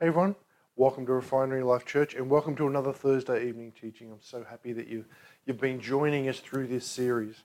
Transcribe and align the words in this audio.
Hey 0.00 0.06
everyone, 0.06 0.34
welcome 0.76 1.04
to 1.04 1.12
Refinery 1.12 1.62
Life 1.62 1.84
Church 1.84 2.14
and 2.14 2.30
welcome 2.30 2.56
to 2.56 2.66
another 2.66 2.90
Thursday 2.90 3.46
evening 3.46 3.70
teaching. 3.78 4.10
I'm 4.10 4.22
so 4.22 4.42
happy 4.42 4.72
that 4.72 4.88
you, 4.88 5.04
you've 5.44 5.60
been 5.60 5.78
joining 5.78 6.26
us 6.26 6.40
through 6.40 6.68
this 6.68 6.86
series. 6.86 7.42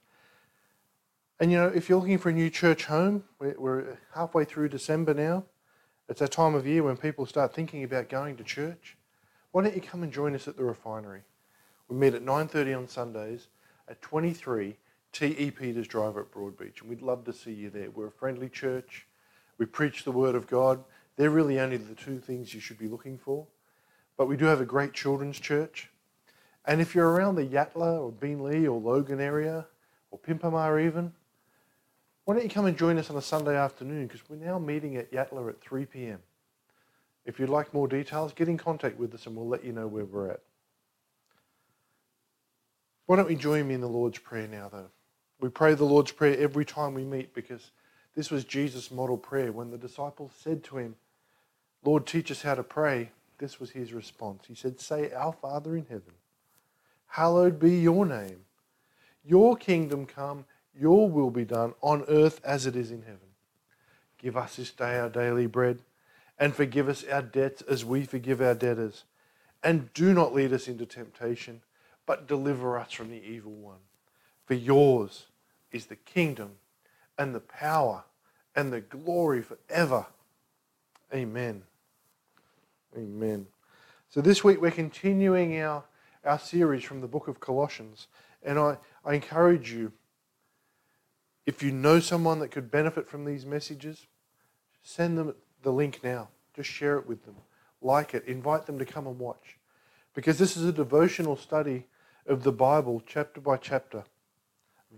And 1.42 1.52
you 1.52 1.58
know, 1.58 1.68
if 1.68 1.90
you're 1.90 2.00
looking 2.00 2.18
for 2.18 2.30
a 2.30 2.34
new 2.34 2.50
church 2.50 2.86
home, 2.86 3.26
we're, 3.40 3.56
we're 3.60 3.98
halfway 4.14 4.46
through 4.46 4.70
December 4.70 5.14
now. 5.14 5.44
It's 6.08 6.22
that 6.22 6.32
time 6.32 6.56
of 6.56 6.66
year 6.66 6.82
when 6.82 6.96
people 6.96 7.26
start 7.26 7.54
thinking 7.54 7.84
about 7.84 8.08
going 8.08 8.38
to 8.38 8.44
church. 8.46 8.96
Why 9.52 9.64
don't 9.64 9.76
you 9.76 9.82
come 9.82 10.04
and 10.04 10.14
join 10.14 10.34
us 10.34 10.48
at 10.48 10.56
the 10.56 10.64
Refinery? 10.64 11.24
We 11.90 11.98
meet 11.98 12.14
at 12.14 12.24
9.30 12.24 12.78
on 12.78 12.88
Sundays 12.88 13.50
at 13.90 14.02
23 14.02 14.78
T.E. 15.12 15.52
Peters 15.52 15.90
Drive 15.90 16.16
at 16.16 16.32
Broadbeach, 16.32 16.80
and 16.80 16.90
we'd 16.90 17.02
love 17.02 17.26
to 17.26 17.34
see 17.34 17.52
you 17.52 17.70
there. 17.70 17.90
We're 17.90 18.08
a 18.08 18.12
friendly 18.12 18.48
church. 18.48 19.08
We 19.58 19.66
preach 19.66 20.06
the 20.06 20.14
Word 20.14 20.36
of 20.36 20.48
God. 20.48 20.86
They're 21.18 21.30
really 21.30 21.60
only 21.60 21.78
the 21.78 21.96
two 21.96 22.20
things 22.20 22.54
you 22.54 22.60
should 22.60 22.78
be 22.78 22.88
looking 22.88 23.18
for. 23.18 23.48
But 24.18 24.28
we 24.28 24.38
do 24.38 24.46
have 24.46 24.62
a 24.62 24.66
great 24.66 24.94
children's 24.94 25.40
church. 25.40 25.90
And 26.66 26.82
if 26.82 26.96
you're 26.96 27.10
around 27.10 27.36
the 27.36 27.46
Yatala 27.46 28.02
or 28.02 28.12
Beenleigh 28.12 28.66
or 28.66 28.80
Logan 28.80 29.20
area, 29.20 29.66
or 30.12 30.20
Pimpama 30.20 30.86
even, 30.86 31.14
why 32.24 32.34
don't 32.34 32.44
you 32.44 32.50
come 32.50 32.66
and 32.66 32.78
join 32.78 32.98
us 32.98 33.10
on 33.10 33.18
a 33.18 33.22
Sunday 33.22 33.56
afternoon? 33.56 34.08
Because 34.08 34.28
we're 34.30 34.38
now 34.38 34.58
meeting 34.58 34.96
at 34.98 35.12
Yatala 35.12 35.50
at 35.50 35.62
3 35.62 35.86
p.m. 35.86 36.20
If 37.26 37.40
you'd 37.40 37.50
like 37.50 37.74
more 37.74 37.88
details, 37.88 38.34
get 38.34 38.48
in 38.48 38.58
contact 38.58 38.98
with 38.98 39.14
us 39.14 39.26
and 39.26 39.36
we'll 39.36 39.48
let 39.48 39.64
you 39.64 39.74
know 39.74 39.88
where 39.88 40.06
we're 40.06 40.32
at. 40.32 40.42
Why 43.06 43.16
don't 43.16 43.28
we 43.28 43.36
join 43.36 43.68
me 43.68 43.76
in 43.76 43.82
the 43.82 43.88
Lord's 43.88 44.18
Prayer 44.18 44.48
now, 44.48 44.70
though? 44.70 44.90
We 45.40 45.50
pray 45.50 45.76
the 45.76 45.86
Lord's 45.86 46.12
Prayer 46.12 46.38
every 46.40 46.66
time 46.66 46.94
we 46.94 47.04
meet 47.04 47.36
because 47.36 47.72
this 48.16 48.32
was 48.32 48.46
Jesus' 48.46 48.90
model 48.90 49.18
prayer 49.18 49.52
when 49.52 49.70
the 49.70 49.78
disciples 49.78 50.32
said 50.40 50.64
to 50.66 50.78
him, 50.78 50.96
Lord, 51.86 52.08
teach 52.08 52.32
us 52.32 52.42
how 52.42 52.56
to 52.56 52.64
pray. 52.64 53.12
This 53.38 53.60
was 53.60 53.72
his 53.72 53.94
response. 53.94 54.46
He 54.48 54.56
said, 54.56 54.80
Say, 54.80 55.12
Our 55.12 55.34
Father 55.34 55.76
in 55.78 55.86
heaven, 55.86 56.14
hallowed 57.08 57.60
be 57.60 57.78
your 57.78 58.06
name. 58.06 58.46
Your 59.24 59.56
kingdom 59.56 60.06
come, 60.06 60.46
your 60.78 61.10
will 61.10 61.30
be 61.30 61.46
done 61.46 61.74
on 61.82 62.04
earth 62.08 62.42
as 62.44 62.66
it 62.66 62.76
is 62.76 62.92
in 62.92 63.04
heaven. 63.04 63.20
Give 64.18 64.36
us 64.36 64.56
this 64.56 64.72
day 64.72 64.98
our 64.98 65.10
daily 65.10 65.46
bread, 65.46 65.80
and 66.40 66.56
forgive 66.56 66.90
us 66.90 67.04
our 67.04 67.22
debts 67.22 67.62
as 67.64 67.86
we 67.86 68.04
forgive 68.04 68.42
our 68.42 68.56
debtors. 68.56 69.04
And 69.64 69.94
do 69.94 70.14
not 70.14 70.34
lead 70.34 70.54
us 70.54 70.68
into 70.68 70.86
temptation, 70.86 71.62
but 72.06 72.28
deliver 72.28 72.78
us 72.80 72.92
from 72.92 73.10
the 73.10 73.24
evil 73.24 73.52
one. 73.52 73.80
For 74.46 74.54
yours 74.54 75.28
is 75.72 75.88
the 75.88 75.96
kingdom, 75.96 76.54
and 77.18 77.34
the 77.36 77.40
power, 77.40 78.04
and 78.56 78.72
the 78.72 78.82
glory 78.82 79.42
forever. 79.42 80.08
Amen. 81.14 81.64
Amen. 82.98 83.48
So 84.10 84.22
this 84.22 84.44
week 84.44 84.62
we're 84.62 84.72
continuing 84.72 85.60
our, 85.62 85.84
our 86.24 86.40
series 86.40 86.84
from 86.84 87.02
the 87.02 87.08
book 87.08 87.28
of 87.28 87.40
Colossians. 87.42 88.08
And 88.42 88.58
I, 88.58 88.78
I 89.04 89.16
encourage 89.16 89.74
you, 89.74 89.92
if 91.46 91.62
you 91.62 91.72
know 91.72 92.00
someone 92.00 92.40
that 92.40 92.52
could 92.52 92.72
benefit 92.72 93.10
from 93.10 93.26
these 93.26 93.46
messages, 93.46 94.08
send 94.82 95.18
them 95.18 95.36
the 95.62 95.72
link 95.72 96.00
now. 96.04 96.30
Just 96.56 96.70
share 96.70 96.98
it 96.98 97.08
with 97.08 97.26
them. 97.26 97.36
Like 97.82 98.14
it. 98.14 98.24
Invite 98.26 98.66
them 98.66 98.80
to 98.80 98.86
come 98.86 99.08
and 99.08 99.20
watch. 99.20 99.58
Because 100.14 100.38
this 100.38 100.56
is 100.56 100.64
a 100.64 100.72
devotional 100.72 101.36
study 101.36 101.88
of 102.26 102.44
the 102.44 102.54
Bible, 102.54 103.04
chapter 103.06 103.42
by 103.42 103.58
chapter, 103.58 104.06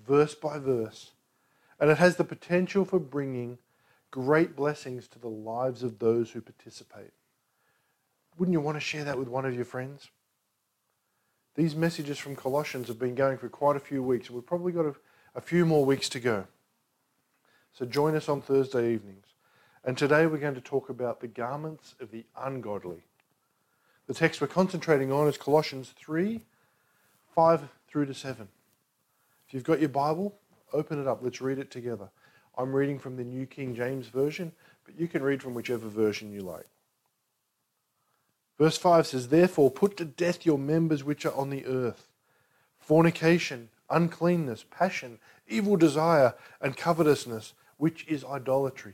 verse 0.08 0.36
by 0.36 0.60
verse. 0.60 1.12
And 1.80 1.90
it 1.90 1.98
has 1.98 2.18
the 2.18 2.24
potential 2.24 2.86
for 2.86 3.00
bringing 3.00 3.58
great 4.12 4.56
blessings 4.56 5.08
to 5.10 5.20
the 5.20 5.28
lives 5.28 5.82
of 5.82 6.00
those 6.00 6.32
who 6.32 6.42
participate. 6.42 7.12
Wouldn't 8.38 8.54
you 8.54 8.62
want 8.62 8.76
to 8.76 8.82
share 8.82 9.04
that 9.04 9.18
with 9.18 9.28
one 9.28 9.46
of 9.46 9.56
your 9.56 9.66
friends? 9.66 10.10
These 11.56 11.76
messages 11.76 12.20
from 12.20 12.36
Colossians 12.36 12.88
have 12.88 13.00
been 13.00 13.16
going 13.16 13.38
for 13.38 13.50
quite 13.50 13.76
a 13.76 13.80
few 13.80 14.04
weeks. 14.04 14.30
We've 14.30 14.46
probably 14.46 14.72
got 14.72 14.86
a, 14.86 14.96
a 15.34 15.42
few 15.42 15.66
more 15.66 15.84
weeks 15.84 16.08
to 16.10 16.20
go. 16.20 16.46
So 17.74 17.86
join 17.86 18.16
us 18.16 18.30
on 18.30 18.42
Thursday 18.42 18.94
evenings. 18.94 19.26
And 19.84 19.98
today 19.98 20.28
we're 20.28 20.38
going 20.38 20.56
to 20.56 20.62
talk 20.62 20.90
about 20.90 21.20
the 21.20 21.28
garments 21.28 21.96
of 22.00 22.12
the 22.12 22.26
ungodly. 22.40 23.04
The 24.06 24.14
text 24.14 24.40
we're 24.40 24.48
concentrating 24.48 25.12
on 25.12 25.28
is 25.28 25.38
Colossians 25.38 25.94
3 25.98 26.42
5 27.34 27.70
through 27.88 28.06
to 28.08 28.14
7. 28.14 28.48
If 29.48 29.54
you've 29.54 29.64
got 29.64 29.80
your 29.80 29.90
Bible, 29.90 30.36
open 30.74 31.00
it 31.00 31.08
up. 31.08 31.20
Let's 31.22 31.42
read 31.42 31.60
it 31.60 31.72
together. 31.72 32.10
I'm 32.58 32.74
reading 32.74 33.00
from 33.00 33.16
the 33.16 33.24
New 33.24 33.46
King 33.46 33.76
James 33.76 34.08
Version, 34.08 34.52
but 34.86 35.00
you 35.00 35.08
can 35.08 35.22
read 35.22 35.42
from 35.42 35.54
whichever 35.54 35.88
version 35.88 36.32
you 36.32 36.42
like. 36.42 36.66
Verse 38.58 38.78
5 38.78 39.08
says, 39.08 39.28
Therefore, 39.28 39.70
put 39.70 39.98
to 39.98 40.06
death 40.06 40.46
your 40.46 40.58
members 40.58 41.04
which 41.04 41.26
are 41.26 41.36
on 41.36 41.50
the 41.50 41.66
earth 41.66 42.08
fornication, 42.80 43.68
uncleanness, 43.90 44.64
passion, 44.72 45.20
evil 45.48 45.76
desire, 45.76 46.34
and 46.62 46.78
covetousness, 46.78 47.54
which 47.76 48.06
is 48.08 48.24
idolatry. 48.24 48.94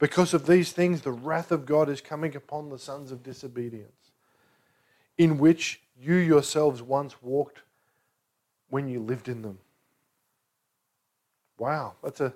Because 0.00 0.34
of 0.34 0.46
these 0.46 0.72
things, 0.72 1.02
the 1.02 1.12
wrath 1.12 1.52
of 1.52 1.64
God 1.64 1.88
is 1.88 2.00
coming 2.00 2.34
upon 2.34 2.68
the 2.68 2.78
sons 2.78 3.12
of 3.12 3.22
disobedience, 3.22 4.10
in 5.16 5.38
which 5.38 5.80
you 5.96 6.14
yourselves 6.14 6.82
once 6.82 7.22
walked 7.22 7.62
when 8.68 8.88
you 8.88 9.00
lived 9.00 9.28
in 9.28 9.42
them. 9.42 9.58
Wow, 11.56 11.94
that's 12.02 12.20
a 12.20 12.34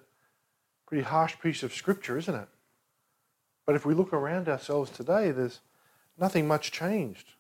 pretty 0.87 1.04
harsh 1.04 1.37
piece 1.41 1.62
of 1.62 1.75
scripture, 1.75 2.19
isn't 2.19 2.34
it? 2.34 2.49
But 3.66 3.76
if 3.76 3.87
we 3.87 3.94
look 3.94 4.12
around 4.12 4.49
ourselves 4.49 4.91
today, 4.91 5.31
there's 5.31 5.60
nothing 6.19 6.47
much 6.47 6.71
changed. 6.73 7.33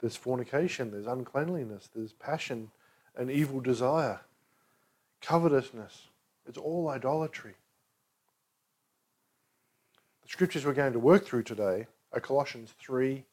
There's 0.00 0.16
fornication, 0.16 0.90
there's 0.90 1.06
uncleanliness, 1.06 1.88
there's 1.94 2.12
passion 2.12 2.70
and 3.16 3.30
evil 3.30 3.60
desire, 3.60 4.20
covetousness. 5.20 6.08
It's 6.48 6.58
all 6.58 6.88
idolatry. 6.88 7.54
The 10.22 10.28
scriptures 10.28 10.64
we're 10.64 10.72
going 10.72 10.92
to 10.92 10.98
work 10.98 11.24
through 11.24 11.44
today 11.44 11.86
are 12.12 12.20
Colossians 12.20 12.74
3 12.80 13.24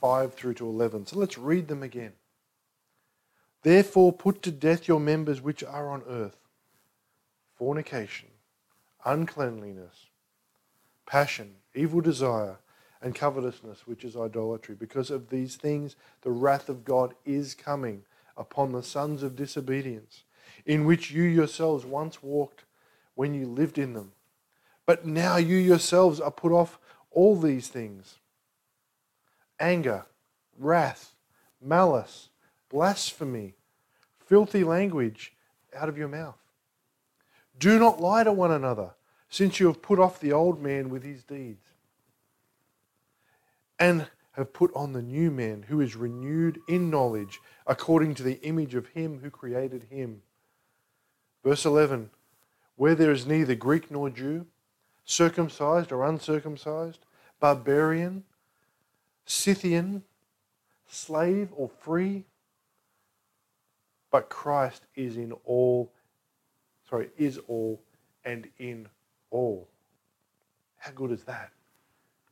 5 0.00 0.34
through 0.34 0.54
to 0.54 0.68
11. 0.68 1.06
So 1.06 1.18
let's 1.18 1.36
read 1.36 1.68
them 1.68 1.82
again. 1.82 2.12
Therefore, 3.62 4.12
put 4.12 4.42
to 4.42 4.52
death 4.52 4.86
your 4.86 5.00
members 5.00 5.40
which 5.40 5.64
are 5.64 5.90
on 5.90 6.02
earth 6.08 6.36
fornication, 7.56 8.28
uncleanliness, 9.04 10.06
passion, 11.06 11.56
evil 11.74 12.00
desire 12.00 12.58
and 13.00 13.14
covetousness, 13.14 13.86
which 13.86 14.04
is 14.04 14.16
idolatry. 14.16 14.74
Because 14.74 15.10
of 15.10 15.30
these 15.30 15.56
things, 15.56 15.96
the 16.22 16.30
wrath 16.30 16.68
of 16.68 16.84
God 16.84 17.14
is 17.24 17.54
coming 17.54 18.02
upon 18.36 18.72
the 18.72 18.82
sons 18.82 19.22
of 19.22 19.36
disobedience, 19.36 20.24
in 20.66 20.84
which 20.84 21.10
you 21.10 21.22
yourselves 21.22 21.84
once 21.84 22.22
walked 22.22 22.64
when 23.14 23.34
you 23.34 23.46
lived 23.46 23.78
in 23.78 23.92
them. 23.92 24.12
But 24.86 25.06
now 25.06 25.36
you 25.36 25.56
yourselves 25.56 26.20
are 26.20 26.30
put 26.30 26.52
off 26.52 26.78
all 27.10 27.38
these 27.38 27.68
things 27.68 28.16
anger, 29.60 30.06
wrath, 30.56 31.14
malice, 31.60 32.28
blasphemy, 32.68 33.54
filthy 34.24 34.62
language 34.62 35.32
out 35.74 35.88
of 35.88 35.98
your 35.98 36.08
mouth. 36.08 36.38
Do 37.58 37.78
not 37.78 38.00
lie 38.00 38.24
to 38.24 38.32
one 38.32 38.52
another, 38.52 38.90
since 39.28 39.58
you 39.58 39.66
have 39.66 39.82
put 39.82 39.98
off 39.98 40.20
the 40.20 40.32
old 40.32 40.62
man 40.62 40.90
with 40.90 41.02
his 41.02 41.24
deeds 41.24 41.72
and 43.78 44.06
have 44.32 44.52
put 44.52 44.72
on 44.74 44.92
the 44.92 45.02
new 45.02 45.30
man 45.30 45.64
who 45.68 45.80
is 45.80 45.96
renewed 45.96 46.60
in 46.68 46.90
knowledge 46.90 47.40
according 47.66 48.14
to 48.14 48.22
the 48.22 48.40
image 48.42 48.74
of 48.74 48.86
him 48.88 49.20
who 49.20 49.30
created 49.30 49.84
him. 49.90 50.22
Verse 51.44 51.64
11 51.64 52.10
Where 52.76 52.94
there 52.94 53.10
is 53.10 53.26
neither 53.26 53.54
Greek 53.54 53.90
nor 53.90 54.10
Jew, 54.10 54.46
circumcised 55.04 55.90
or 55.90 56.04
uncircumcised, 56.04 57.00
barbarian, 57.40 58.24
Scythian, 59.26 60.04
slave 60.88 61.48
or 61.54 61.68
free, 61.68 62.24
but 64.10 64.28
Christ 64.30 64.82
is 64.94 65.16
in 65.16 65.32
all, 65.44 65.92
sorry, 66.88 67.10
is 67.18 67.38
all 67.48 67.80
and 68.24 68.48
in 68.58 68.88
all. 69.30 69.68
How 70.78 70.92
good 70.92 71.10
is 71.10 71.24
that? 71.24 71.50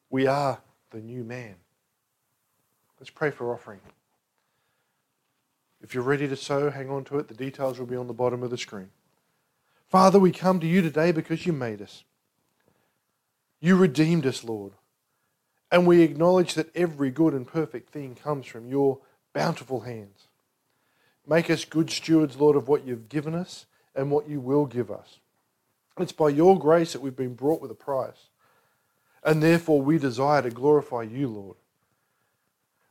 We 0.08 0.26
are 0.26 0.60
the 0.96 1.02
new 1.02 1.22
man. 1.22 1.56
Let's 2.98 3.10
pray 3.10 3.30
for 3.30 3.52
offering. 3.52 3.80
If 5.82 5.92
you're 5.92 6.02
ready 6.02 6.26
to 6.26 6.36
sow, 6.36 6.70
hang 6.70 6.88
on 6.88 7.04
to 7.04 7.18
it. 7.18 7.28
The 7.28 7.34
details 7.34 7.78
will 7.78 7.86
be 7.86 7.96
on 7.96 8.06
the 8.06 8.14
bottom 8.14 8.42
of 8.42 8.48
the 8.48 8.56
screen. 8.56 8.88
Father, 9.88 10.18
we 10.18 10.32
come 10.32 10.58
to 10.58 10.66
you 10.66 10.80
today 10.80 11.12
because 11.12 11.44
you 11.44 11.52
made 11.52 11.82
us. 11.82 12.04
You 13.60 13.76
redeemed 13.76 14.24
us, 14.24 14.42
Lord. 14.42 14.72
And 15.70 15.86
we 15.86 16.00
acknowledge 16.00 16.54
that 16.54 16.74
every 16.74 17.10
good 17.10 17.34
and 17.34 17.46
perfect 17.46 17.90
thing 17.90 18.14
comes 18.14 18.46
from 18.46 18.66
your 18.66 19.00
bountiful 19.34 19.80
hands. 19.80 20.28
Make 21.26 21.50
us 21.50 21.66
good 21.66 21.90
stewards, 21.90 22.36
Lord, 22.36 22.56
of 22.56 22.68
what 22.68 22.86
you've 22.86 23.10
given 23.10 23.34
us 23.34 23.66
and 23.94 24.10
what 24.10 24.30
you 24.30 24.40
will 24.40 24.64
give 24.64 24.90
us. 24.90 25.18
It's 25.98 26.12
by 26.12 26.30
your 26.30 26.58
grace 26.58 26.94
that 26.94 27.02
we've 27.02 27.14
been 27.14 27.34
brought 27.34 27.60
with 27.60 27.70
a 27.70 27.74
price 27.74 28.30
And 29.24 29.42
therefore, 29.42 29.82
we 29.82 29.98
desire 29.98 30.42
to 30.42 30.50
glorify 30.50 31.02
you, 31.02 31.28
Lord. 31.28 31.56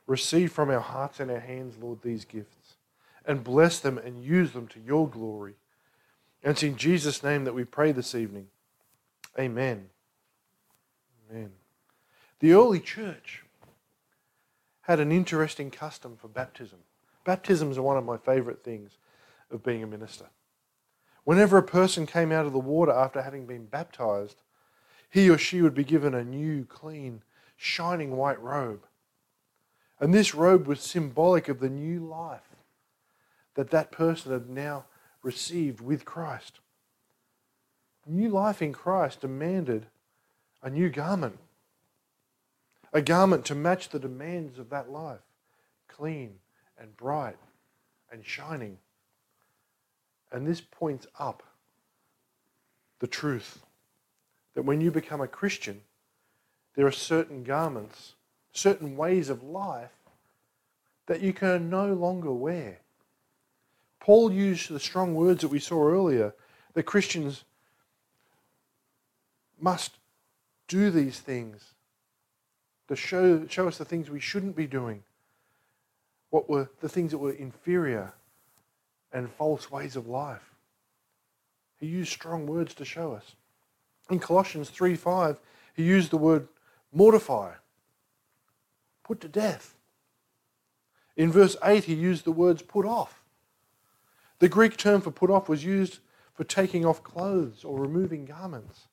Receive 0.07 0.51
from 0.51 0.69
our 0.69 0.79
hearts 0.79 1.19
and 1.19 1.31
our 1.31 1.39
hands, 1.39 1.75
Lord, 1.81 2.01
these 2.01 2.25
gifts, 2.25 2.75
and 3.25 3.43
bless 3.43 3.79
them 3.79 3.97
and 3.97 4.23
use 4.23 4.51
them 4.51 4.67
to 4.67 4.79
your 4.79 5.09
glory. 5.09 5.55
And 6.43 6.51
it's 6.51 6.63
in 6.63 6.75
Jesus' 6.75 7.23
name 7.23 7.45
that 7.45 7.55
we 7.55 7.63
pray 7.63 7.91
this 7.91 8.13
evening. 8.13 8.47
Amen. 9.39 9.89
Amen. 11.29 11.51
The 12.39 12.53
early 12.53 12.79
church 12.79 13.43
had 14.81 14.99
an 14.99 15.11
interesting 15.11 15.71
custom 15.71 16.15
for 16.15 16.27
baptism. 16.27 16.79
Baptisms 17.23 17.77
are 17.77 17.81
one 17.81 17.97
of 17.97 18.05
my 18.05 18.17
favorite 18.17 18.63
things 18.63 18.97
of 19.49 19.63
being 19.63 19.81
a 19.81 19.87
minister. 19.87 20.25
Whenever 21.23 21.57
a 21.57 21.63
person 21.63 22.05
came 22.05 22.31
out 22.31 22.45
of 22.45 22.53
the 22.53 22.59
water 22.59 22.91
after 22.91 23.23
having 23.23 23.47
been 23.47 23.65
baptized, 23.65 24.41
he 25.09 25.29
or 25.29 25.37
she 25.37 25.61
would 25.61 25.73
be 25.73 25.83
given 25.83 26.13
a 26.13 26.23
new, 26.23 26.65
clean, 26.65 27.21
shining 27.55 28.15
white 28.17 28.41
robe. 28.41 28.85
And 29.99 30.13
this 30.13 30.35
robe 30.35 30.67
was 30.67 30.81
symbolic 30.81 31.47
of 31.47 31.59
the 31.59 31.69
new 31.69 31.99
life 31.99 32.49
that 33.55 33.71
that 33.71 33.91
person 33.91 34.31
had 34.31 34.49
now 34.49 34.85
received 35.21 35.81
with 35.81 36.05
Christ. 36.05 36.59
New 38.05 38.29
life 38.29 38.61
in 38.61 38.73
Christ 38.73 39.21
demanded 39.21 39.87
a 40.61 40.69
new 40.69 40.89
garment, 40.89 41.39
a 42.93 43.01
garment 43.01 43.45
to 43.45 43.55
match 43.55 43.89
the 43.89 43.99
demands 43.99 44.59
of 44.59 44.69
that 44.69 44.91
life, 44.91 45.21
clean 45.87 46.35
and 46.77 46.95
bright 46.97 47.37
and 48.11 48.25
shining. 48.25 48.77
And 50.31 50.45
this 50.45 50.61
points 50.61 51.07
up 51.17 51.41
the 52.99 53.07
truth 53.07 53.64
that 54.55 54.63
when 54.63 54.81
you 54.81 54.89
become 54.89 55.21
a 55.21 55.27
Christian, 55.27 55.81
there 56.75 56.87
are 56.87 56.91
certain 56.91 57.43
garments, 57.43 58.13
certain 58.51 58.97
ways 58.97 59.29
of 59.29 59.43
life 59.43 59.91
that 61.05 61.21
you 61.21 61.33
can 61.33 61.69
no 61.69 61.93
longer 61.93 62.31
wear. 62.31 62.79
Paul 63.99 64.31
used 64.31 64.69
the 64.69 64.79
strong 64.79 65.13
words 65.13 65.41
that 65.41 65.49
we 65.49 65.59
saw 65.59 65.87
earlier 65.87 66.33
that 66.73 66.83
Christians 66.83 67.43
must 69.59 69.97
do 70.67 70.89
these 70.89 71.19
things 71.19 71.73
to 72.87 72.95
show, 72.95 73.45
show 73.47 73.67
us 73.67 73.77
the 73.77 73.85
things 73.85 74.09
we 74.09 74.19
shouldn't 74.19 74.55
be 74.55 74.67
doing, 74.67 75.03
what 76.29 76.49
were 76.49 76.69
the 76.81 76.89
things 76.89 77.11
that 77.11 77.17
were 77.17 77.31
inferior 77.31 78.13
and 79.11 79.31
false 79.31 79.71
ways 79.71 79.95
of 79.95 80.07
life. 80.07 80.53
He 81.79 81.87
used 81.87 82.11
strong 82.11 82.45
words 82.45 82.73
to 82.75 82.85
show 82.85 83.13
us. 83.13 83.35
In 84.09 84.19
Colossians 84.19 84.69
3 84.69 84.95
5, 84.95 85.37
he 85.73 85.83
used 85.83 86.11
the 86.11 86.17
word 86.17 86.47
mortify, 86.91 87.53
put 89.03 89.19
to 89.21 89.27
death. 89.27 89.75
In 91.17 91.31
verse 91.31 91.55
8, 91.63 91.85
he 91.85 91.93
used 91.93 92.25
the 92.25 92.31
words 92.31 92.61
put 92.61 92.85
off. 92.85 93.23
The 94.39 94.49
Greek 94.49 94.77
term 94.77 95.01
for 95.01 95.11
put 95.11 95.29
off 95.29 95.47
was 95.47 95.63
used 95.63 95.99
for 96.33 96.43
taking 96.43 96.85
off 96.85 97.03
clothes 97.03 97.63
or 97.63 97.79
removing 97.79 98.25
garments. 98.25 98.87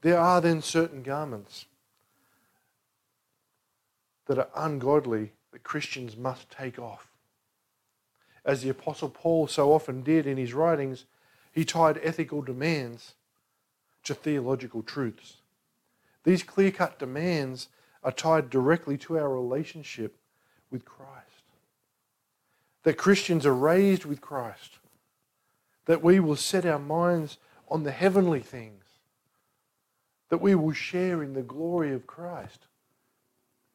There 0.00 0.18
are 0.18 0.40
then 0.40 0.62
certain 0.62 1.02
garments 1.02 1.66
that 4.26 4.38
are 4.38 4.48
ungodly 4.56 5.32
that 5.52 5.62
Christians 5.62 6.16
must 6.16 6.50
take 6.50 6.78
off. 6.78 7.10
As 8.44 8.62
the 8.62 8.70
Apostle 8.70 9.10
Paul 9.10 9.46
so 9.46 9.72
often 9.72 10.02
did 10.02 10.26
in 10.26 10.36
his 10.36 10.54
writings, 10.54 11.04
he 11.52 11.64
tied 11.64 12.00
ethical 12.02 12.42
demands 12.42 13.14
to 14.04 14.14
theological 14.14 14.82
truths. 14.82 15.38
These 16.24 16.42
clear 16.42 16.70
cut 16.70 16.98
demands 16.98 17.68
are 18.02 18.12
tied 18.12 18.50
directly 18.50 18.96
to 18.98 19.18
our 19.18 19.28
relationship 19.28 20.16
with 20.70 20.84
Christ. 20.84 21.12
That 22.82 22.98
Christians 22.98 23.46
are 23.46 23.54
raised 23.54 24.04
with 24.04 24.20
Christ, 24.20 24.78
that 25.86 26.02
we 26.02 26.20
will 26.20 26.36
set 26.36 26.66
our 26.66 26.78
minds 26.78 27.38
on 27.68 27.82
the 27.82 27.92
heavenly 27.92 28.40
things, 28.40 28.84
that 30.28 30.40
we 30.40 30.54
will 30.54 30.72
share 30.72 31.22
in 31.22 31.32
the 31.32 31.42
glory 31.42 31.92
of 31.92 32.06
Christ. 32.06 32.66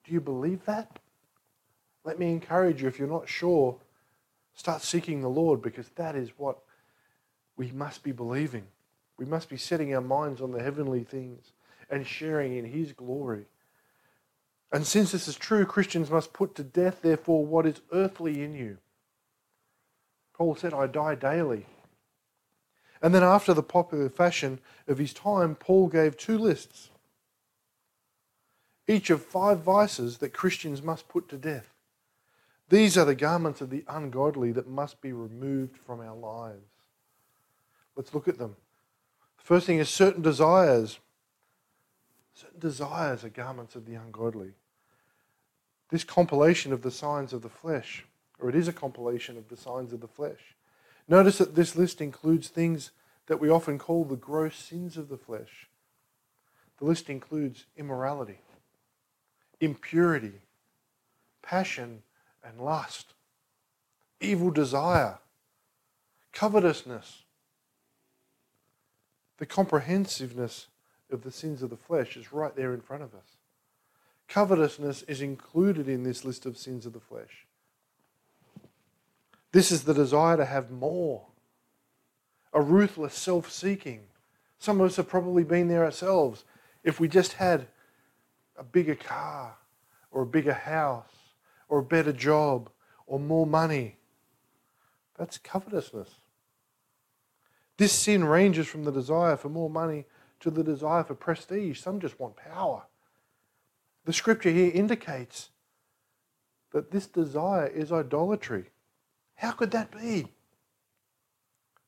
Do 0.06 0.14
you 0.14 0.22
believe 0.22 0.66
that? 0.66 1.00
Let 2.04 2.20
me 2.20 2.32
encourage 2.32 2.82
you, 2.82 2.88
if 2.88 3.00
you're 3.00 3.08
not 3.08 3.28
sure, 3.28 3.78
start 4.54 4.82
seeking 4.82 5.22
the 5.22 5.30
Lord 5.30 5.62
because 5.62 5.90
that 5.96 6.16
is 6.16 6.30
what 6.38 6.60
we 7.58 7.72
must 7.72 8.04
be 8.04 8.12
believing. 8.12 8.68
We 9.20 9.26
must 9.26 9.50
be 9.50 9.58
setting 9.58 9.94
our 9.94 10.02
minds 10.02 10.40
on 10.40 10.52
the 10.52 10.64
heavenly 10.64 11.04
things 11.04 11.52
and 11.90 12.08
sharing 12.08 12.56
in 12.56 12.64
His 12.64 12.94
glory. 12.94 13.46
And 14.72 14.88
since 14.88 15.12
this 15.12 15.28
is 15.28 15.36
true, 15.36 15.66
Christians 15.66 16.10
must 16.10 16.32
put 16.32 16.56
to 16.56 16.64
death, 16.64 17.02
therefore, 17.02 17.46
what 17.46 17.66
is 17.66 17.82
earthly 17.92 18.42
in 18.42 18.56
you. 18.56 18.78
Paul 20.34 20.56
said, 20.56 20.74
I 20.74 20.88
die 20.88 21.16
daily. 21.16 21.66
And 23.02 23.14
then, 23.14 23.24
after 23.24 23.54
the 23.54 23.64
popular 23.64 24.10
fashion 24.10 24.60
of 24.88 24.98
his 24.98 25.14
time, 25.14 25.56
Paul 25.56 25.90
gave 25.90 26.16
two 26.16 26.38
lists, 26.38 26.90
each 28.88 29.10
of 29.10 29.22
five 29.22 29.60
vices 29.60 30.20
that 30.20 30.34
Christians 30.34 30.82
must 30.82 31.10
put 31.10 31.28
to 31.30 31.38
death. 31.38 31.74
These 32.70 32.98
are 32.98 33.06
the 33.06 33.16
garments 33.16 33.60
of 33.60 33.70
the 33.70 33.84
ungodly 33.88 34.54
that 34.54 34.68
must 34.68 35.02
be 35.02 35.12
removed 35.12 35.78
from 35.78 36.00
our 36.00 36.16
lives. 36.16 36.62
Let's 37.98 38.14
look 38.14 38.30
at 38.30 38.38
them. 38.38 38.56
First 39.50 39.66
thing 39.66 39.80
is 39.80 39.90
certain 39.90 40.22
desires. 40.22 41.00
Certain 42.36 42.60
desires 42.60 43.24
are 43.24 43.30
garments 43.30 43.76
of 43.76 43.88
the 43.88 43.96
ungodly. 43.96 44.52
This 45.90 46.04
compilation 46.04 46.72
of 46.72 46.84
the 46.84 46.92
signs 46.92 47.34
of 47.34 47.42
the 47.42 47.50
flesh, 47.50 48.06
or 48.38 48.50
it 48.50 48.56
is 48.56 48.68
a 48.68 48.74
compilation 48.74 49.40
of 49.40 49.50
the 49.50 49.58
signs 49.58 49.92
of 49.92 50.02
the 50.02 50.08
flesh. 50.08 50.56
Notice 51.08 51.40
that 51.40 51.56
this 51.56 51.76
list 51.76 52.00
includes 52.00 52.50
things 52.50 52.92
that 53.26 53.40
we 53.40 53.50
often 53.50 53.80
call 53.80 54.06
the 54.06 54.16
gross 54.16 54.56
sins 54.56 54.98
of 54.98 55.10
the 55.10 55.18
flesh. 55.18 55.68
The 56.78 56.86
list 56.86 57.10
includes 57.10 57.66
immorality, 57.76 58.42
impurity, 59.60 60.42
passion 61.42 62.04
and 62.44 62.62
lust, 62.62 63.16
evil 64.22 64.52
desire, 64.52 65.18
covetousness, 66.34 67.24
the 69.40 69.46
comprehensiveness 69.46 70.68
of 71.10 71.24
the 71.24 71.32
sins 71.32 71.64
of 71.64 71.70
the 71.70 71.78
flesh 71.78 72.16
is 72.18 72.32
right 72.32 72.56
there 72.56 72.74
in 72.74 72.82
front 72.82 73.02
of 73.02 73.16
us. 73.16 73.38
Covetousness 74.28 75.04
is 75.04 75.22
included 75.22 75.88
in 75.88 76.04
this 76.04 76.24
list 76.24 76.46
of 76.46 76.58
sins 76.58 76.86
of 76.86 76.94
the 76.94 77.00
flesh. 77.00 77.48
This 79.52 79.72
is 79.72 79.84
the 79.84 79.94
desire 79.94 80.38
to 80.38 80.46
have 80.46 80.70
more, 80.70 81.26
a 82.54 82.62
ruthless 82.62 83.16
self 83.16 83.50
seeking. 83.50 84.02
Some 84.60 84.82
of 84.82 84.88
us 84.88 84.98
have 84.98 85.08
probably 85.08 85.44
been 85.44 85.70
there 85.70 85.86
ourselves. 85.86 86.44
If 86.84 87.00
we 87.00 87.08
just 87.08 87.34
had 87.34 87.66
a 88.58 88.64
bigger 88.64 88.96
car, 88.96 89.56
or 90.12 90.24
a 90.24 90.28
bigger 90.28 90.54
house, 90.54 91.14
or 91.70 91.80
a 91.80 91.84
better 91.84 92.12
job, 92.12 92.70
or 93.08 93.20
more 93.20 93.48
money, 93.48 93.96
that's 95.18 95.38
covetousness. 95.38 96.10
This 97.80 97.94
sin 97.94 98.26
ranges 98.26 98.68
from 98.68 98.84
the 98.84 98.92
desire 98.92 99.38
for 99.38 99.48
more 99.48 99.70
money 99.70 100.04
to 100.42 100.52
the 100.52 100.66
desire 100.66 101.02
for 101.06 101.16
prestige. 101.16 101.80
Some 101.80 102.02
just 102.02 102.20
want 102.20 102.36
power. 102.36 102.84
The 104.04 104.12
scripture 104.12 104.50
here 104.50 104.70
indicates 104.74 105.50
that 106.74 106.92
this 106.92 107.08
desire 107.08 107.68
is 107.68 107.94
idolatry. 107.94 108.66
How 109.36 109.52
could 109.52 109.72
that 109.72 109.98
be? 109.98 110.28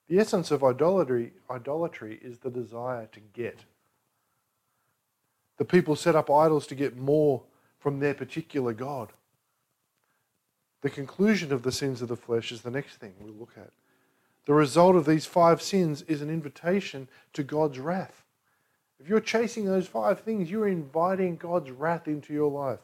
The 0.08 0.20
essence 0.20 0.50
of 0.50 0.64
idolatry, 0.64 1.34
idolatry 1.50 2.18
is 2.24 2.40
the 2.40 2.50
desire 2.50 3.10
to 3.12 3.20
get. 3.34 3.60
The 5.58 5.66
people 5.66 5.98
set 5.98 6.16
up 6.16 6.32
idols 6.32 6.68
to 6.68 6.76
get 6.76 6.96
more 6.96 7.44
from 7.80 8.00
their 8.00 8.14
particular 8.14 8.72
God. 8.72 9.12
The 10.84 10.90
conclusion 10.90 11.52
of 11.52 11.64
the 11.64 11.72
sins 11.74 12.02
of 12.02 12.08
the 12.08 12.16
flesh 12.16 12.54
is 12.54 12.62
the 12.62 12.72
next 12.72 12.96
thing 12.96 13.14
we'll 13.20 13.34
look 13.34 13.56
at. 13.58 13.72
The 14.46 14.54
result 14.54 14.96
of 14.96 15.06
these 15.06 15.26
five 15.26 15.62
sins 15.62 16.02
is 16.04 16.22
an 16.22 16.30
invitation 16.30 17.08
to 17.34 17.44
God's 17.44 17.80
wrath. 17.80 18.24
If 19.00 19.08
you're 19.08 19.20
chasing 19.20 19.66
those 19.66 19.88
five 19.88 20.22
things, 20.22 20.50
you're 20.50 20.68
inviting 20.68 21.36
God's 21.36 21.72
wrath 21.72 22.08
into 22.08 22.34
your 22.34 22.50
life. 22.50 22.80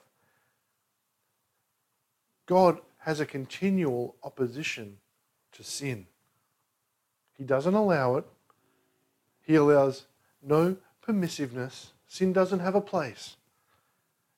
God 2.45 2.79
has 2.99 3.19
a 3.19 3.25
continual 3.25 4.15
opposition 4.23 4.97
to 5.53 5.63
sin. 5.63 6.07
He 7.37 7.43
doesn't 7.43 7.73
allow 7.73 8.15
it, 8.15 8.25
He 9.43 9.55
allows 9.55 10.05
no 10.41 10.77
permissiveness. 11.05 11.87
Sin 12.07 12.33
doesn't 12.33 12.59
have 12.59 12.75
a 12.75 12.81
place. 12.81 13.35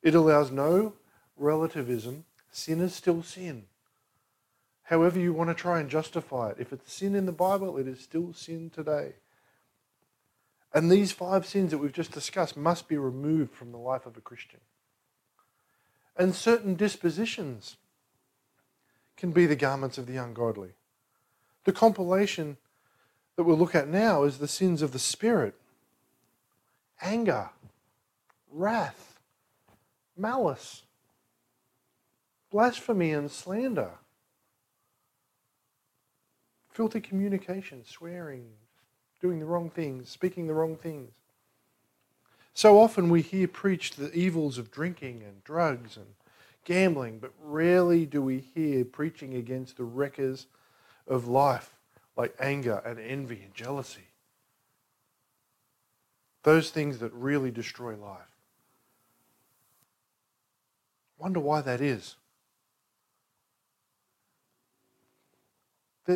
It 0.01 0.15
allows 0.15 0.51
no 0.51 0.93
relativism. 1.37 2.25
Sin 2.51 2.81
is 2.81 2.95
still 2.95 3.21
sin 3.21 3.65
however 4.89 5.19
you 5.19 5.31
want 5.31 5.51
to 5.51 5.53
try 5.53 5.79
and 5.79 5.87
justify 5.87 6.49
it. 6.49 6.57
If 6.57 6.73
it's 6.73 6.91
sin 6.91 7.13
in 7.13 7.27
the 7.27 7.31
Bible, 7.31 7.77
it 7.77 7.87
is 7.87 7.99
still 7.99 8.33
sin 8.33 8.71
today. 8.71 9.13
And 10.73 10.91
these 10.91 11.11
five 11.11 11.45
sins 11.45 11.69
that 11.69 11.77
we've 11.77 11.93
just 11.93 12.11
discussed 12.11 12.57
must 12.57 12.87
be 12.87 12.97
removed 12.97 13.53
from 13.53 13.71
the 13.71 13.77
life 13.77 14.07
of 14.07 14.17
a 14.17 14.21
Christian. 14.21 14.61
And 16.17 16.33
certain 16.33 16.73
dispositions 16.73 17.77
can 19.15 19.31
be 19.31 19.45
the 19.45 19.55
garments 19.55 19.99
of 19.99 20.07
the 20.07 20.17
ungodly. 20.17 20.71
The 21.65 21.71
compilation 21.71 22.57
that 23.35 23.43
we'll 23.43 23.57
look 23.57 23.75
at 23.75 23.87
now 23.87 24.23
is 24.23 24.39
the 24.39 24.47
sins 24.47 24.81
of 24.81 24.91
the 24.91 24.97
Spirit 24.97 25.53
anger, 26.99 27.51
wrath, 28.51 29.19
malice, 30.17 30.81
blasphemy, 32.49 33.11
and 33.11 33.29
slander, 33.29 33.91
filthy 36.79 37.01
communication, 37.01 37.83
swearing, 37.83 38.45
doing 39.19 39.37
the 39.37 39.45
wrong 39.45 39.69
things, 39.69 40.07
speaking 40.07 40.47
the 40.47 40.53
wrong 40.53 40.77
things. 40.77 41.11
So 42.53 42.79
often 42.79 43.09
we 43.09 43.21
hear 43.21 43.49
preached 43.49 43.97
the 43.97 44.09
evils 44.13 44.57
of 44.57 44.71
drinking 44.71 45.21
and 45.27 45.43
drugs 45.43 45.97
and 45.97 46.05
gambling, 46.63 47.19
but 47.19 47.33
rarely 47.43 48.05
do 48.05 48.21
we 48.21 48.39
hear 48.39 48.85
preaching 48.85 49.33
against 49.33 49.75
the 49.75 49.83
wreckers 49.83 50.47
of 51.05 51.27
life 51.27 51.75
like 52.15 52.33
anger 52.39 52.81
and 52.85 52.97
envy 52.97 53.41
and 53.43 53.53
jealousy. 53.53 54.07
Those 56.43 56.69
things 56.69 56.99
that 56.99 57.11
really 57.11 57.51
destroy 57.51 57.97
life. 57.97 58.37
Wonder 61.17 61.41
why 61.41 61.59
that 61.59 61.81
is. 61.81 62.15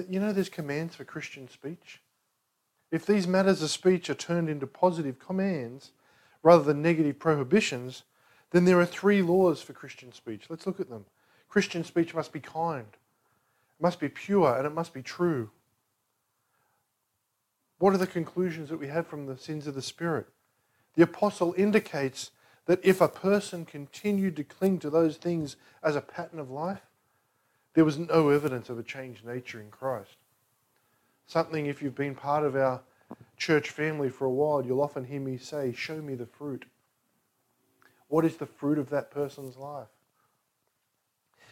You 0.01 0.19
know, 0.19 0.33
there's 0.33 0.49
commands 0.49 0.95
for 0.95 1.03
Christian 1.03 1.49
speech. 1.49 2.01
If 2.91 3.05
these 3.05 3.27
matters 3.27 3.61
of 3.61 3.69
speech 3.69 4.09
are 4.09 4.15
turned 4.15 4.49
into 4.49 4.67
positive 4.67 5.19
commands 5.19 5.91
rather 6.43 6.63
than 6.63 6.81
negative 6.81 7.19
prohibitions, 7.19 8.03
then 8.51 8.65
there 8.65 8.79
are 8.79 8.85
three 8.85 9.21
laws 9.21 9.61
for 9.61 9.73
Christian 9.73 10.11
speech. 10.11 10.45
Let's 10.49 10.67
look 10.67 10.79
at 10.79 10.89
them. 10.89 11.05
Christian 11.49 11.83
speech 11.83 12.13
must 12.13 12.31
be 12.31 12.39
kind, 12.39 12.87
it 12.87 13.81
must 13.81 13.99
be 13.99 14.09
pure, 14.09 14.55
and 14.57 14.65
it 14.65 14.73
must 14.73 14.93
be 14.93 15.01
true. 15.01 15.49
What 17.79 17.93
are 17.93 17.97
the 17.97 18.07
conclusions 18.07 18.69
that 18.69 18.79
we 18.79 18.87
have 18.87 19.07
from 19.07 19.25
the 19.25 19.37
sins 19.37 19.67
of 19.67 19.75
the 19.75 19.81
Spirit? 19.81 20.27
The 20.95 21.03
apostle 21.03 21.53
indicates 21.57 22.31
that 22.65 22.79
if 22.83 23.01
a 23.01 23.07
person 23.07 23.65
continued 23.65 24.35
to 24.37 24.43
cling 24.43 24.79
to 24.79 24.89
those 24.89 25.17
things 25.17 25.57
as 25.83 25.95
a 25.95 26.01
pattern 26.01 26.39
of 26.39 26.49
life, 26.49 26.81
there 27.73 27.85
was 27.85 27.97
no 27.97 28.29
evidence 28.29 28.69
of 28.69 28.77
a 28.77 28.83
changed 28.83 29.25
nature 29.25 29.59
in 29.59 29.69
Christ. 29.69 30.17
Something, 31.25 31.65
if 31.65 31.81
you've 31.81 31.95
been 31.95 32.15
part 32.15 32.43
of 32.43 32.55
our 32.55 32.81
church 33.37 33.69
family 33.69 34.09
for 34.09 34.25
a 34.25 34.31
while, 34.31 34.65
you'll 34.65 34.81
often 34.81 35.05
hear 35.05 35.19
me 35.19 35.37
say, 35.37 35.73
Show 35.73 36.01
me 36.01 36.15
the 36.15 36.25
fruit. 36.25 36.65
What 38.07 38.25
is 38.25 38.37
the 38.37 38.45
fruit 38.45 38.77
of 38.77 38.89
that 38.89 39.09
person's 39.09 39.57
life? 39.57 39.87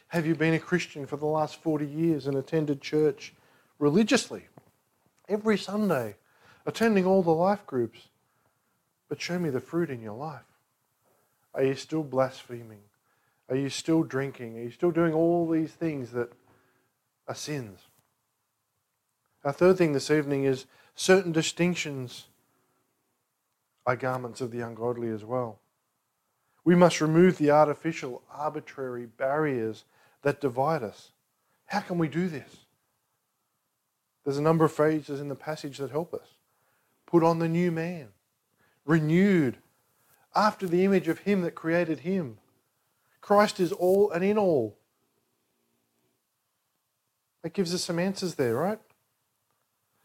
Have 0.10 0.28
you 0.28 0.36
been 0.36 0.54
a 0.54 0.60
Christian 0.60 1.08
for 1.08 1.18
the 1.18 1.25
last 1.25 1.56
40 1.56 1.88
years 1.88 2.28
and 2.28 2.36
attended 2.36 2.82
church 2.82 3.34
religiously 3.80 4.44
every 5.30 5.58
Sunday, 5.58 6.16
attending 6.66 7.06
all 7.06 7.24
the 7.24 7.32
life 7.32 7.66
groups? 7.66 8.10
But 9.08 9.22
show 9.22 9.40
me 9.40 9.50
the 9.50 9.62
fruit 9.62 9.90
in 9.90 10.01
your 10.01 10.16
life. 10.16 10.42
Are 11.54 11.63
you 11.63 11.75
still 11.75 12.04
blaspheming? 12.04 12.82
Are 13.51 13.58
you 13.58 13.70
still 13.70 14.03
drinking? 14.03 14.58
Are 14.58 14.62
you 14.62 14.72
still 14.72 14.91
doing 14.91 15.13
all 15.13 15.48
these 15.48 15.74
things 15.74 16.12
that 16.12 16.31
are 17.27 17.36
sins? 17.36 17.81
Our 19.43 19.51
third 19.51 19.77
thing 19.77 19.91
this 19.91 20.10
evening 20.10 20.46
is 20.46 20.67
certain 20.96 21.34
distinctions 21.34 22.27
are 23.86 23.98
garments 23.98 24.39
of 24.39 24.51
the 24.51 24.62
ungodly 24.62 25.10
as 25.10 25.25
well. 25.25 25.60
We 26.63 26.75
must 26.75 27.01
remove 27.01 27.38
the 27.38 27.51
artificial, 27.51 28.22
arbitrary 28.31 29.05
barriers 29.05 29.84
that 30.22 30.39
divide 30.39 30.81
us. 30.81 31.12
How 31.65 31.81
can 31.81 31.98
we 31.98 32.08
do 32.08 32.29
this? 32.29 32.65
There's 34.24 34.38
a 34.38 34.41
number 34.41 34.63
of 34.63 34.72
phrases 34.72 35.20
in 35.20 35.27
the 35.27 35.36
passage 35.36 35.77
that 35.79 35.91
help 35.91 36.13
us. 36.13 36.36
Put 37.05 37.22
on 37.22 37.39
the 37.39 37.50
new 37.50 37.70
man, 37.70 38.10
renewed 38.86 39.58
after 40.34 40.67
the 40.67 40.86
image 40.86 41.10
of 41.10 41.20
him 41.20 41.41
that 41.41 41.55
created 41.55 42.00
him. 42.00 42.38
Christ 43.22 43.60
is 43.60 43.72
all 43.72 44.12
and 44.12 44.24
in 44.24 44.38
all. 44.38 44.75
That 47.44 47.54
gives 47.54 47.74
us 47.74 47.84
some 47.84 48.00
answers 48.00 48.36
there, 48.36 48.56
right? 48.56 48.80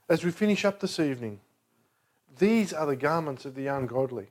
As 0.09 0.25
we 0.25 0.31
finish 0.31 0.65
up 0.65 0.81
this 0.81 1.01
evening, 1.01 1.41
these 2.39 2.73
are 2.73 2.87
the 2.87 2.97
garments 2.97 3.45
of 3.45 3.55
the 3.55 3.67
ungodly. 3.67 4.29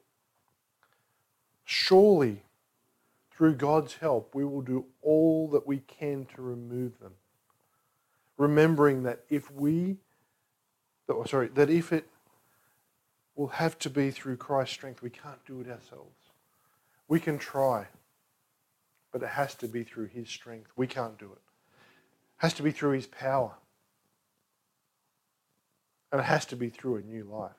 Surely, 1.65 2.43
through 3.31 3.55
God's 3.55 3.95
help, 3.95 4.33
we 4.33 4.45
will 4.45 4.61
do 4.61 4.85
all 5.01 5.49
that 5.49 5.67
we 5.67 5.79
can 5.79 6.25
to 6.35 6.41
remove 6.41 6.99
them. 6.99 7.13
Remembering 8.37 9.03
that 9.03 9.23
if 9.29 9.51
we, 9.51 9.97
oh, 11.09 11.23
sorry, 11.25 11.49
that 11.49 11.69
if 11.69 11.91
it 11.91 12.07
will 13.35 13.47
have 13.47 13.77
to 13.79 13.89
be 13.89 14.11
through 14.11 14.37
Christ's 14.37 14.75
strength, 14.75 15.01
we 15.01 15.09
can't 15.09 15.43
do 15.45 15.59
it 15.59 15.67
ourselves. 15.67 16.15
We 17.07 17.19
can 17.19 17.37
try, 17.37 17.87
but 19.15 19.23
it 19.23 19.29
has 19.29 19.55
to 19.55 19.69
be 19.69 19.81
through 19.81 20.07
His 20.07 20.27
strength. 20.27 20.71
We 20.75 20.87
can't 20.87 21.17
do 21.17 21.27
it. 21.27 21.39
It 21.39 22.39
has 22.39 22.53
to 22.55 22.63
be 22.63 22.71
through 22.71 22.91
His 22.91 23.07
power. 23.07 23.53
And 26.11 26.19
it 26.19 26.25
has 26.25 26.43
to 26.47 26.57
be 26.57 26.67
through 26.67 26.97
a 26.97 27.01
new 27.01 27.23
life. 27.23 27.55